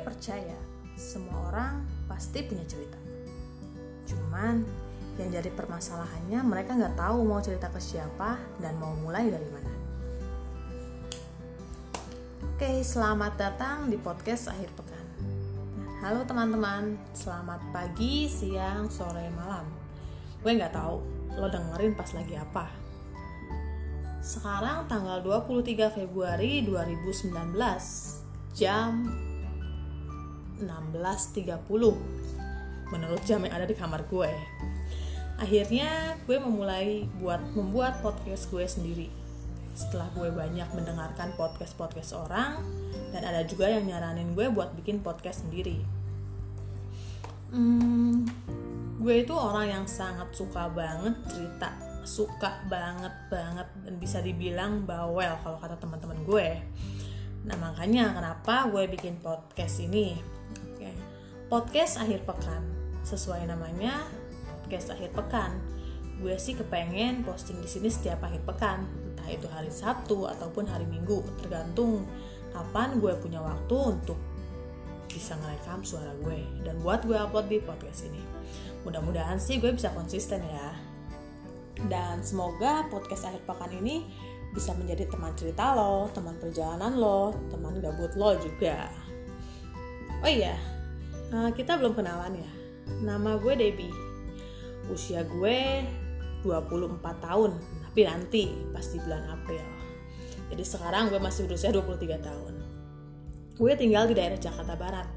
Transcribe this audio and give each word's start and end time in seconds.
percaya 0.00 0.56
semua 0.96 1.52
orang 1.52 1.84
pasti 2.08 2.40
punya 2.40 2.64
cerita. 2.64 2.96
Cuman 4.08 4.64
yang 5.20 5.28
jadi 5.28 5.52
permasalahannya 5.52 6.40
mereka 6.40 6.72
nggak 6.72 6.96
tahu 6.96 7.28
mau 7.28 7.44
cerita 7.44 7.68
ke 7.68 7.78
siapa 7.78 8.40
dan 8.64 8.80
mau 8.80 8.96
mulai 8.96 9.28
dari 9.28 9.46
mana. 9.52 9.72
Oke, 12.54 12.80
selamat 12.80 13.32
datang 13.36 13.92
di 13.92 14.00
podcast 14.00 14.48
akhir 14.48 14.72
pekan. 14.72 15.06
Halo 16.00 16.24
teman-teman, 16.24 16.96
selamat 17.12 17.60
pagi, 17.74 18.24
siang, 18.30 18.88
sore, 18.88 19.28
malam. 19.36 19.68
Gue 20.40 20.56
nggak 20.56 20.72
tahu 20.72 20.96
lo 21.36 21.46
dengerin 21.50 21.92
pas 21.92 22.08
lagi 22.16 22.40
apa. 22.40 22.70
Sekarang 24.24 24.88
tanggal 24.88 25.20
23 25.20 25.92
Februari 25.92 26.64
2019 26.64 27.52
jam 28.56 29.04
16.30 30.62 31.64
menurut 32.92 33.22
jam 33.26 33.42
yang 33.42 33.54
ada 33.54 33.66
di 33.66 33.74
kamar 33.74 34.06
gue. 34.06 34.30
Akhirnya 35.34 36.14
gue 36.30 36.38
memulai 36.38 37.10
buat 37.18 37.42
membuat 37.58 37.98
podcast 38.04 38.46
gue 38.54 38.62
sendiri. 38.62 39.08
Setelah 39.74 40.06
gue 40.14 40.30
banyak 40.30 40.70
mendengarkan 40.70 41.34
podcast-podcast 41.34 42.14
orang 42.14 42.62
dan 43.10 43.26
ada 43.26 43.42
juga 43.42 43.66
yang 43.66 43.90
nyaranin 43.90 44.38
gue 44.38 44.46
buat 44.54 44.70
bikin 44.78 45.02
podcast 45.02 45.42
sendiri. 45.42 45.82
Hmm, 47.50 48.22
gue 49.02 49.14
itu 49.26 49.34
orang 49.34 49.66
yang 49.82 49.84
sangat 49.90 50.30
suka 50.30 50.70
banget 50.70 51.18
cerita, 51.26 51.74
suka 52.06 52.62
banget 52.70 53.14
banget 53.26 53.66
dan 53.82 53.94
bisa 53.98 54.22
dibilang 54.22 54.86
bawel 54.86 55.34
kalau 55.42 55.58
kata 55.58 55.74
teman-teman 55.82 56.22
gue. 56.22 56.48
Nah 57.44 57.56
makanya 57.58 58.14
kenapa 58.14 58.70
gue 58.70 58.86
bikin 58.86 59.18
podcast 59.18 59.82
ini 59.82 60.33
podcast 61.48 62.00
akhir 62.00 62.24
pekan. 62.24 62.62
Sesuai 63.04 63.44
namanya 63.44 64.08
podcast 64.48 64.96
akhir 64.96 65.12
pekan. 65.12 65.60
Gue 66.22 66.40
sih 66.40 66.56
kepengen 66.56 67.26
posting 67.26 67.60
di 67.60 67.68
sini 67.68 67.92
setiap 67.92 68.24
akhir 68.24 68.40
pekan. 68.48 68.88
Entah 69.04 69.28
itu 69.28 69.46
hari 69.52 69.68
Sabtu 69.68 70.24
ataupun 70.24 70.64
hari 70.64 70.88
Minggu 70.88 71.20
tergantung 71.42 72.08
kapan 72.54 72.96
gue 73.02 73.12
punya 73.18 73.42
waktu 73.42 73.76
untuk 73.76 74.16
bisa 75.10 75.38
ngerekam 75.38 75.84
suara 75.86 76.10
gue 76.26 76.42
dan 76.66 76.80
buat 76.82 77.04
gue 77.04 77.14
upload 77.14 77.46
di 77.50 77.58
podcast 77.60 78.08
ini. 78.08 78.22
Mudah-mudahan 78.88 79.36
sih 79.36 79.60
gue 79.60 79.74
bisa 79.74 79.92
konsisten 79.92 80.40
ya. 80.40 80.68
Dan 81.90 82.22
semoga 82.22 82.86
podcast 82.88 83.28
akhir 83.28 83.44
pekan 83.44 83.70
ini 83.74 84.06
bisa 84.54 84.70
menjadi 84.78 85.10
teman 85.10 85.34
cerita 85.34 85.74
lo, 85.74 86.06
teman 86.14 86.38
perjalanan 86.38 86.94
lo, 86.94 87.34
teman 87.50 87.82
gabut 87.82 88.14
lo 88.14 88.38
juga. 88.38 88.86
Oh 90.22 90.30
iya, 90.30 90.54
Uh, 91.34 91.50
kita 91.50 91.74
belum 91.74 91.98
kenalan 91.98 92.38
ya. 92.38 92.50
Nama 93.02 93.42
gue 93.42 93.54
Debbie. 93.58 93.90
Usia 94.86 95.26
gue 95.26 95.82
24 96.46 97.02
tahun, 97.02 97.58
tapi 97.58 98.00
nanti 98.06 98.54
pasti 98.70 99.02
bulan 99.02 99.26
April. 99.34 99.64
Jadi 100.54 100.62
sekarang 100.62 101.10
gue 101.10 101.18
masih 101.18 101.50
berusia 101.50 101.74
23 101.74 102.22
tahun. 102.22 102.54
Gue 103.58 103.74
tinggal 103.74 104.06
di 104.06 104.14
daerah 104.14 104.38
Jakarta 104.38 104.78
Barat. 104.78 105.10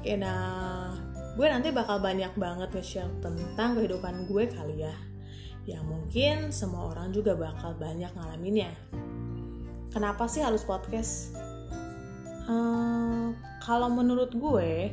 Oke, 0.00 0.16
nah 0.16 0.96
gue 1.36 1.46
nanti 1.52 1.68
bakal 1.68 2.00
banyak 2.00 2.32
banget 2.40 2.72
nge-share 2.72 3.12
tentang 3.20 3.76
kehidupan 3.76 4.24
gue 4.24 4.48
kali 4.48 4.88
ya. 4.88 4.96
Yang 5.68 5.84
mungkin 5.84 6.36
semua 6.48 6.96
orang 6.96 7.12
juga 7.12 7.36
bakal 7.36 7.76
banyak 7.76 8.08
ngalaminnya. 8.16 8.72
Kenapa 9.92 10.24
sih 10.32 10.40
harus 10.40 10.64
podcast? 10.64 11.36
Uh, 12.50 13.30
kalau 13.62 13.86
menurut 13.86 14.34
gue 14.34 14.90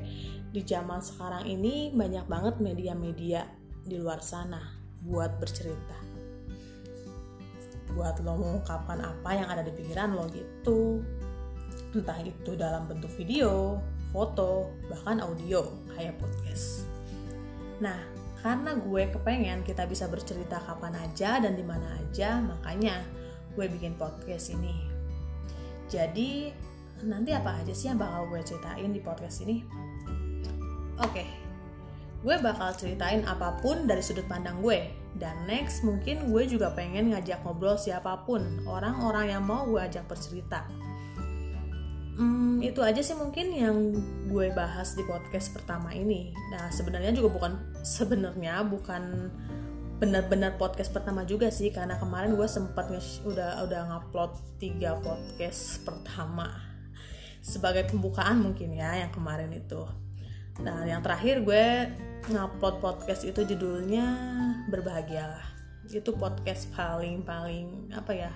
di 0.54 0.62
zaman 0.62 1.02
sekarang 1.02 1.50
ini 1.50 1.90
banyak 1.90 2.30
banget 2.30 2.62
media-media 2.62 3.50
di 3.81 3.98
luar 3.98 4.22
sana 4.22 4.62
buat 5.02 5.42
bercerita 5.42 5.98
buat 7.98 8.22
lo 8.22 8.38
mengungkapkan 8.38 9.02
apa 9.02 9.30
yang 9.34 9.48
ada 9.50 9.66
di 9.66 9.74
pikiran 9.74 10.14
lo 10.14 10.30
gitu 10.30 11.02
entah 11.98 12.20
itu 12.22 12.54
dalam 12.54 12.86
bentuk 12.86 13.09
video, 13.16 13.80
foto, 14.12 14.70
bahkan 14.92 15.24
audio 15.24 15.66
kayak 15.96 16.20
podcast. 16.20 16.86
Nah, 17.81 17.98
karena 18.42 18.78
gue 18.78 19.04
kepengen 19.14 19.66
kita 19.66 19.90
bisa 19.90 20.06
bercerita 20.06 20.62
kapan 20.62 20.94
aja 21.00 21.42
dan 21.42 21.58
di 21.58 21.66
mana 21.66 21.98
aja, 22.02 22.38
makanya 22.42 23.02
gue 23.58 23.66
bikin 23.66 23.98
podcast 23.98 24.54
ini. 24.54 24.76
Jadi, 25.88 26.52
nanti 27.06 27.35
apa 27.35 27.62
aja 27.62 27.74
sih 27.74 27.91
yang 27.94 28.02
bakal 28.02 28.25
gue 28.31 28.41
ceritain 28.41 28.90
di 28.90 29.02
podcast 29.02 29.46
ini? 29.46 29.62
Oke, 30.97 31.22
okay, 31.22 31.28
gue 32.25 32.35
bakal 32.41 32.74
ceritain 32.74 33.22
apa 33.30 33.62
pun 33.62 33.85
dari 33.85 34.02
sudut 34.02 34.25
pandang 34.25 34.58
gue. 34.66 34.90
Dan 35.18 35.46
next 35.50 35.81
mungkin 35.86 36.30
gue 36.30 36.44
juga 36.50 36.74
pengen 36.74 37.13
ngajak 37.13 37.41
ngobrol 37.46 37.78
siapa 37.78 38.25
pun, 38.25 38.41
orang-orang 38.66 39.34
yang 39.34 39.44
mau 39.46 39.66
gue 39.66 39.81
ajak 39.81 40.06
bercerita. 40.09 40.66
Hmm, 42.18 42.57
itu 42.66 42.81
aja 42.81 42.97
sih 42.97 43.13
mungkin 43.13 43.53
yang 43.53 43.78
gue 44.25 44.50
bahas 44.57 44.97
di 44.97 45.06
podcast 45.06 45.53
pertama 45.53 45.94
ini. 45.94 46.34
Nah, 46.50 46.74
sebenarnya 46.74 47.13
juga 47.13 47.30
bukan 47.30 47.53
sebenarnya 47.86 48.66
bukan 48.66 49.30
benar-benar 49.97 50.57
podcast 50.62 50.94
pertama 50.94 51.25
juga 51.25 51.50
sih 51.50 51.74
karena 51.74 51.97
kemarin 51.97 52.38
gue 52.38 52.46
sempat 52.46 52.90
udah 53.25 53.66
udah 53.66 53.81
ngupload 53.90 54.38
tiga 54.62 54.94
podcast 55.02 55.81
pertama 55.81 56.77
sebagai 57.47 57.88
pembukaan 57.88 58.44
mungkin 58.44 58.75
ya 58.75 59.08
yang 59.08 59.12
kemarin 59.16 59.56
itu. 59.56 59.88
Nah 60.59 60.84
yang 60.84 61.00
terakhir 61.00 61.47
gue 61.47 61.88
ngupload 62.28 62.84
podcast 62.84 63.24
itu 63.24 63.47
judulnya 63.47 64.06
berbahagialah. 64.68 65.47
Itu 65.88 66.12
podcast 66.19 66.68
paling 66.75 67.24
paling 67.24 67.96
apa 67.96 68.12
ya 68.12 68.31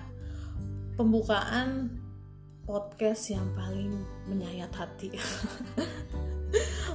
pembukaan 0.96 1.92
podcast 2.64 3.28
yang 3.28 3.44
paling 3.52 4.00
menyayat 4.24 4.72
hati. 4.72 5.12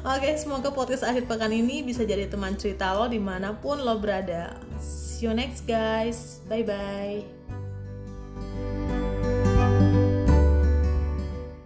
Oke, 0.07 0.38
semoga 0.38 0.69
podcast 0.69 1.03
akhir 1.03 1.25
pekan 1.25 1.51
ini 1.51 1.81
bisa 1.81 2.06
jadi 2.06 2.29
teman 2.29 2.56
cerita 2.56 2.94
lo 2.94 3.09
di 3.09 3.19
mana 3.19 3.57
pun 3.57 3.81
lo 3.81 3.97
berada. 3.97 4.56
See 4.79 5.25
you 5.25 5.33
next 5.33 5.66
guys. 5.66 6.39
Bye 6.47 6.63
bye. 6.63 7.56